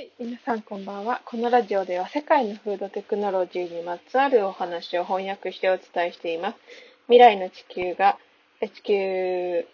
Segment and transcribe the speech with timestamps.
[0.00, 1.22] はい、皆さんこんばんは。
[1.24, 6.56] このラジオでは世界のフードテクノロジーにまつわるお話を翻訳してお伝えしています。
[7.06, 8.16] 未来の地球が、
[8.60, 9.66] 地球、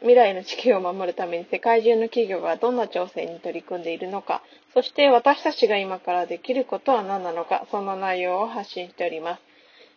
[0.00, 4.42] 未来の地球を守るために世界中の企業がどんな挑戦に取り組んでいるのか、
[4.74, 9.42] そして私たちが今からできることは何なのか、そんな内容を発信しております。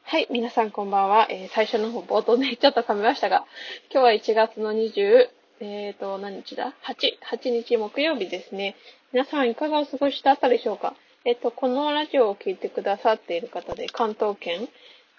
[0.03, 1.27] はい、皆さんこんばんは。
[1.29, 3.43] えー、最初の方冒頭でちょっと噛みましたが、
[3.91, 5.27] 今日は1月の20、
[5.59, 8.75] えっ、ー、と、何日だ ?8、8日木曜日ですね。
[9.11, 10.95] 皆さんいかがお過ごしだったでしょうか？
[11.25, 14.67] えっと、このラジオを聴いてくださっている方で、関東圏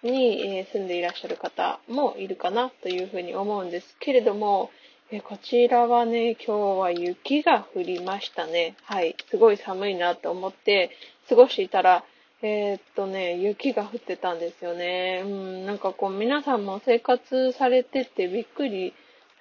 [0.03, 4.71] に住んでいらっしゃる方もいるかなというふうに思うんですけれども、
[5.11, 8.75] えこちらはね、今日は雪が降りましたね。
[8.83, 9.17] はい。
[9.31, 10.91] すごい寒いなと思って
[11.29, 12.05] 過ごしていたら、
[12.43, 15.23] えー、っとね、雪が降ってたんですよね。
[15.25, 18.93] うん、なんかこう皆さんも生活されててびっくり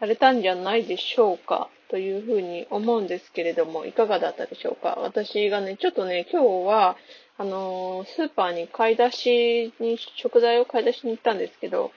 [0.04, 1.70] されたんじゃないでしょうか。
[1.90, 4.98] というふうに思うんですけれども、いかがだったでしょうか？
[5.00, 6.98] 私がね、ちょっとね、今日は、
[7.38, 11.92] あのー、スーパーに買い出しに、食材を買い出しに行ったんですけど、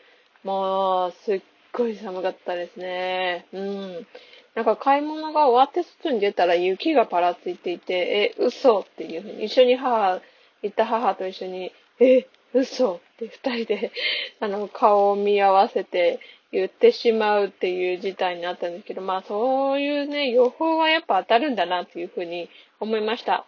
[0.44, 1.40] もう、すっ
[1.72, 3.46] ごい寒かったですね。
[3.52, 4.06] うん。
[4.54, 10.20] なんか買い物が終わって外に出たら雪がパラついていて、え、嘘っていうふうに、一緒に母、
[10.62, 13.92] 行った母と一緒に、え、嘘って二人で、
[14.40, 16.20] あの、顔を見合わせて、
[16.56, 22.48] 言ってしまうっていう事態になったんですけど、まあそういうね、予報はやっぱ当たるんだなっていうふうに
[22.80, 23.46] 思いました。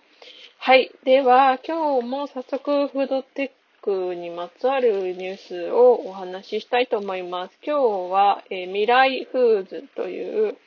[0.59, 0.91] はい。
[1.05, 3.51] では、今日も早速フードテッ
[3.83, 7.59] クにまつわるニュースをお話ししたいと思います。
[7.65, 10.59] 今日は、えー、未来フーズという、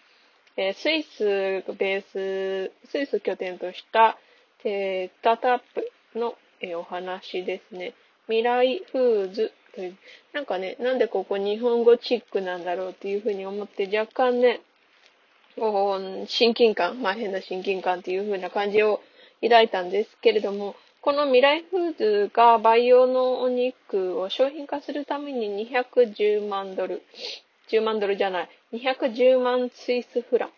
[0.58, 1.23] えー、スイス
[1.78, 4.17] ベース、スイス拠点とした、
[4.64, 7.94] えー、スタートアップの、えお話ですね。
[8.28, 9.97] 未来フーズという、
[10.33, 14.61] なんかね、なんでここ日本語チックなんだろうっていうふうに思って、若干ね、
[16.28, 19.02] 親近感、まあ変な親近感っていう風な感じを
[19.41, 27.01] 抱いたんですけれども、この未来フーズが培養のお肉を商品化するために210万ドル、
[27.69, 30.50] 10万ドルじゃない、210万スイスフラン。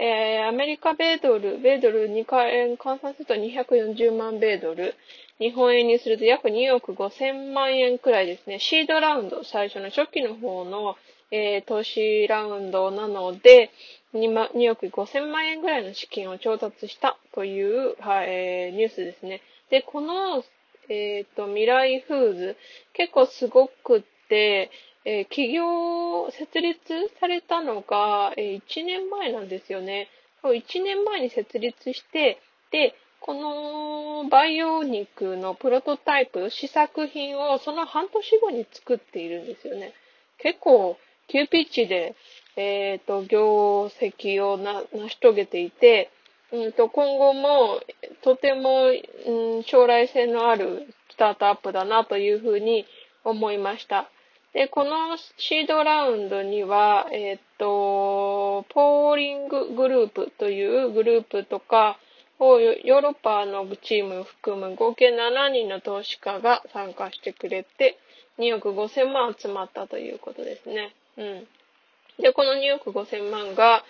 [0.00, 4.94] えー、アメリカ米ドル、米ドル2回換算すると240万米ドル。
[5.38, 8.58] 日本円にすると約2億5千万円くらいですね。
[8.58, 10.96] シードラウンド、最初の初期の方の、
[11.30, 13.70] えー、投資ラウンドなので
[14.14, 19.42] 2、2億5千万円ぐらいの資金を調達したという、はいえー、ニュースですね。
[19.70, 20.42] で、この、
[20.88, 22.56] えっ、ー、と、未来フーズ、
[22.94, 24.70] 結構すごくって、
[25.04, 30.08] えー、企業設立されたのが、えー、1年前なんですよね。
[30.42, 32.40] 1年前に設立して、
[32.70, 39.92] で、この培養肉のプロトタイプ、試作品をその半年後に作っているんですよね。
[40.38, 42.14] 結構急ピッチで、
[42.56, 46.10] えっ、ー、と、業績を成し遂げていて、
[46.50, 47.80] うんと、今後も
[48.22, 52.86] とても、うん、将来性のあるスタートアップだなというふうに
[53.24, 54.08] 思いました。
[54.54, 61.98] で、このシードラウンドには、えっ、ー、と、ポーリンググループというグループとか、
[62.40, 67.98] をヨーロッパのチームを含む合計7人の投資家が参加してくれて、
[68.38, 70.94] 2億5千万集まったということですね。
[71.16, 71.48] うん。
[72.22, 73.84] で、この2億5千万が、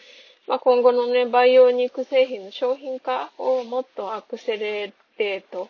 [0.47, 5.69] まあ、今後のね、培養肉製品の商品化をもっとアクセレート、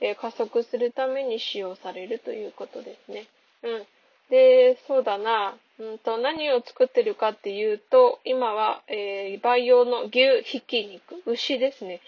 [0.00, 3.26] えー、加速するために使用されるということですね。
[3.62, 3.86] うん。
[4.30, 12.00] で、そうだな、うんと、何を作ってるかっていうと、今は、えー、培養の牛ひき肉、牛ですね。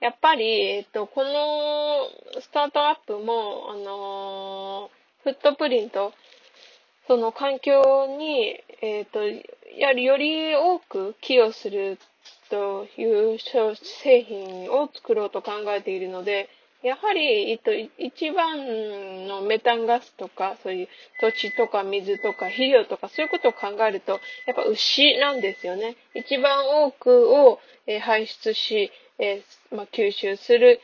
[0.00, 6.12] やっぱり、えっ、と、このスタートアップも、あのー、フットプリント、
[7.06, 9.20] その環境に、えっ、と、
[9.76, 11.98] やりより多く寄与する
[12.48, 13.38] という
[14.02, 16.48] 製品を作ろうと考えているので、
[16.82, 20.88] やはり、えっと、一番のメタンガスとか、そういう
[21.20, 24.12] 土地とか水とか肥料とかそういうことを考えると、
[24.46, 25.96] やっぱ牛なんですよね。
[26.14, 27.58] 一番多くを
[28.00, 29.42] 排出し、え、
[29.74, 30.80] ま、吸収する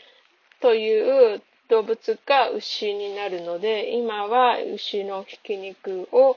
[0.61, 6.37] という動物が牛になるので、今は牛のひき肉を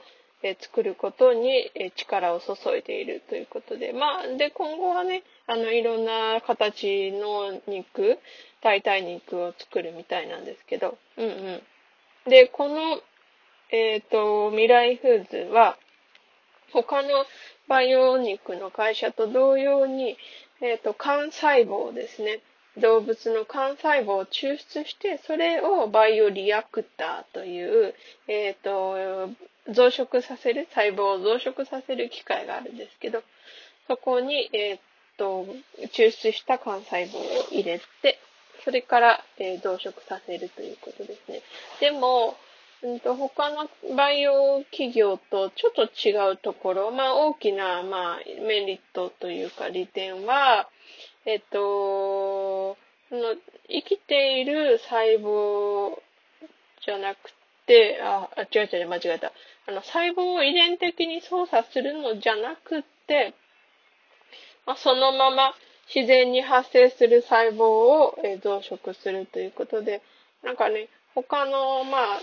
[0.60, 8.18] 作ることに、力を注いでいるということで、まあ、で、今後はね、あの、いろんな形の肉、
[8.62, 11.28] 代替肉を作るみたいなんですけど、うんう
[12.26, 12.30] ん。
[12.30, 13.00] で、この、
[13.70, 15.76] えっ、ー、と、未来フーズは、
[16.72, 17.26] 他の
[17.66, 20.16] 培養肉の会社と同様に、
[20.60, 22.40] えっ、と、幹細胞ですね。
[22.76, 27.94] 動物の幹細胞を抽出して、それをバイオリアクターという、
[28.28, 29.30] えっ、と、
[29.68, 33.22] 増殖させる、細胞を増殖させる機械があるんですけど、
[33.86, 34.78] そこに、えっ
[35.16, 35.46] と、
[35.94, 38.18] 抽出した幹細胞を入れて、
[38.64, 41.42] それから、えー、増殖させるということですね。
[41.80, 42.36] でも、
[42.82, 50.68] うんと、他のバイオ企業とちょっと違うところ、まあ大きな、まあメリットというか利点は、
[51.26, 52.76] えっと、
[53.08, 53.34] その
[53.68, 56.00] 生きている細胞
[56.84, 57.32] じゃなく
[57.68, 59.32] て、あ、違う違う、間違えた。
[59.66, 63.34] あの、細胞を遺伝的に操作するのじゃなくって、
[64.66, 65.54] まあ、そのまま
[65.94, 70.02] 自然に発生する細胞を、え増殖するということで、
[70.42, 72.20] なんかね、他の、まあ、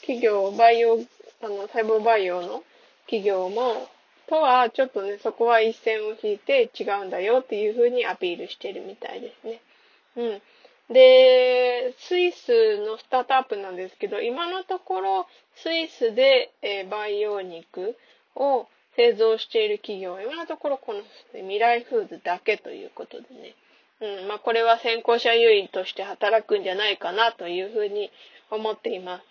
[0.00, 1.00] 企業、バイオ、
[1.42, 2.62] あの、細胞培養の
[3.06, 3.88] 企業も、
[4.26, 9.60] とは、ちょっとね、そこは一線を引いて違うんだよっていうふうにアピールしてるみたいですね。
[10.16, 10.42] うん。
[10.92, 11.93] で、
[12.28, 15.26] イスのスタートアップなんですけど、今のところ、
[15.56, 17.96] スイスで、え、培養肉
[18.34, 18.66] を
[18.96, 23.54] 製造している企業は、今のところこの未来フーズだけということでね。
[24.00, 28.10] うん、まあ、これは先行者優位として働くんじゃないかなというふうに
[28.50, 29.24] 思っています。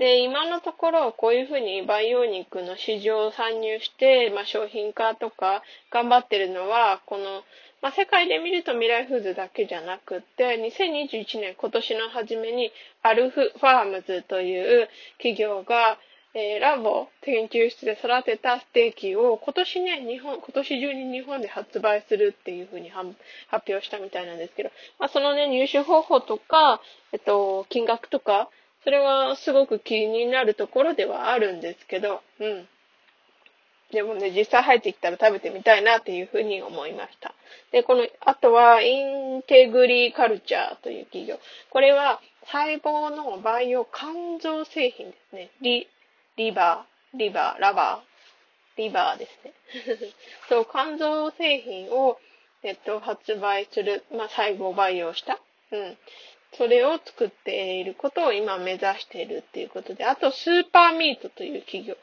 [0.00, 7.42] で、今のところ、こういうふうに培養肉の市場を参入して、まあ、商品化とか頑張ってるのは、この、
[7.82, 14.88] まあ、世界で見ると未来フーズだけじゃなくって、2021年今年の初めにアルフファームズという
[15.18, 15.98] 企業が、
[16.32, 23.10] えー、ラボ研究室で育てたステーキを今年ね、日本、今年中に日本で発売するっていうふうに発
[23.68, 26.80] 表したみたいなんですけど、まあ、そのね、入手方法とか、
[27.12, 28.48] えっと、金額とか、
[28.84, 32.68] それはすごく気になるところではあるんですけど、うん。
[33.92, 37.34] でもね、実際入ってきたら食べてみたいなっていうふうに思いました。
[37.72, 41.38] で、この、あとは、インテグリカルチャーという企業。
[41.70, 45.50] これは、細胞の培養肝臓製品ですね。
[45.60, 45.88] リ、
[46.36, 49.52] リバー、リバー、ラバー、リバーですね。
[50.48, 52.18] そう、肝臓製品を、
[52.62, 55.40] えっと、発売する、まあ、細胞培養した。
[55.72, 55.98] うん。
[56.52, 61.96] それを作っていることを今目指しているっていうことで、あとスーパーミートという企業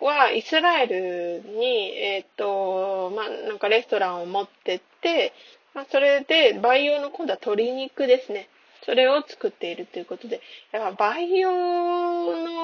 [0.00, 5.32] はイスラエルに、えっ、ー、と、まあ、なんかレストランを持ってって、
[5.74, 8.48] まあ、それで培養の今度は鶏肉ですね。
[8.84, 10.40] それを作っているということで、
[10.72, 11.50] やっぱ培養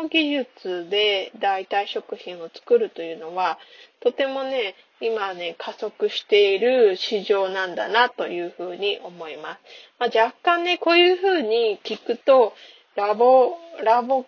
[0.03, 3.59] の技術で代替食品を作るというのは、
[4.01, 9.61] とてもね、今ね、加速している市場なんだなというふうに思います。
[9.99, 12.55] まあ、若干ね、こういうふうに聞くと、
[12.95, 14.25] ラボ、ラボ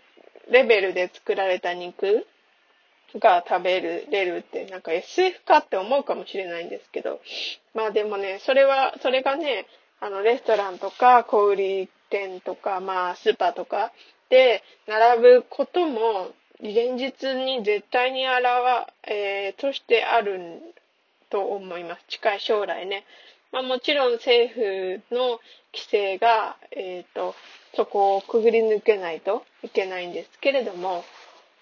[0.51, 2.27] レベルで作られた肉
[3.15, 7.21] が食べれるってなんか SF かって思うかもしれないんですけど、
[7.75, 9.67] まあでもね、それは、それがね、
[10.01, 13.93] あの、レストランとか小売店とか、まあスーパーとか
[14.31, 16.31] で並ぶことも
[16.61, 20.61] 現実に絶対に現、えー、としてある
[21.31, 22.05] と思います。
[22.09, 23.05] 近い将来ね。
[23.53, 25.41] まあもちろん政府の
[25.73, 27.35] 規制が、えっ、ー、と、
[27.75, 31.05] そこをくぐり抜けないといけないんですけれども、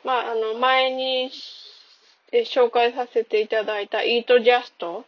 [0.05, 1.31] まああの前に
[2.33, 5.05] 紹介させていただいたイートジャスト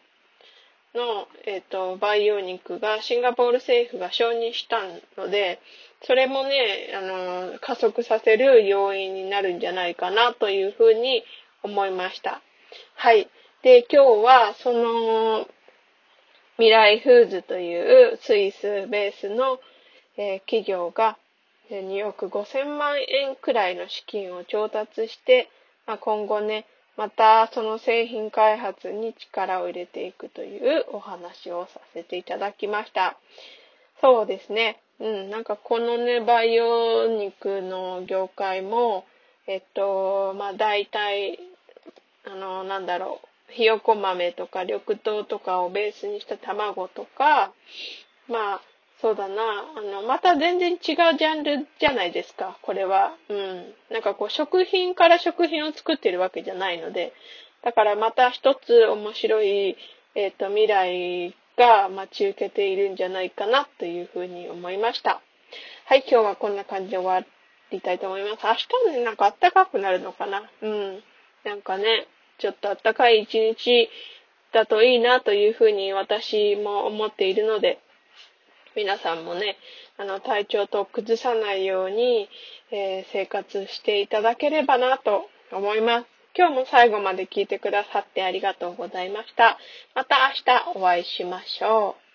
[0.95, 4.79] の、えっ、ー、と、培養肉がシンガポール政府が承認した
[5.21, 5.61] ので、
[6.03, 11.25] それもね、あの、加速させる要因になるんじゃないかなというふうに
[11.63, 12.41] 思いました。
[12.95, 13.29] はい。
[13.63, 15.49] で、今日はその、
[16.57, 19.61] 未来フーズというスイスベースの、
[20.17, 21.17] えー、企業が
[21.71, 25.49] 2億5千万円くらいの資金を調達して、
[25.87, 26.67] まあ、今後ね、
[26.99, 33.17] またその製品開発に力を入れていくというお話をさせていただきました。
[34.01, 34.81] そうですね。
[34.99, 39.07] うん、なんかこのね、培養肉の業界も、
[39.47, 41.39] えっと、まあ大体、
[42.27, 47.53] あの、なんだろう、ひよこ豆とか緑豆とかをベースにした卵とか、
[48.29, 48.61] まあ、
[49.01, 49.43] そうだな、
[49.77, 50.79] あの、また全然違う
[51.17, 53.15] ジャンルじゃないですか、これは。
[53.29, 53.75] うん。
[53.91, 57.13] なんかこう、食品から食品を作ってるわけじゃないので、
[57.63, 59.77] だからまた一つ面白い、
[60.17, 65.21] えっ、と、未来が待ち受けているんじゃないかなというふうに思いました。
[65.87, 67.25] はい、今日はこんな感じで終わ
[67.71, 68.47] りたいと思います。
[68.47, 68.55] 明
[68.91, 71.03] 日ね、なんか暖かくなるのかなうん。
[71.45, 73.89] なんかね、ちょっと暖かい一日
[74.53, 77.79] だといいなというふうに私も思っているので、
[78.79, 79.57] 皆さんもね、
[79.97, 82.29] あの、体調と崩さないように、
[82.71, 86.07] えー、生活していただければなと思います。
[86.37, 89.59] 今日も最後まで聞いてくださってありがとうございました。
[89.97, 92.08] また明日お会いしましょう。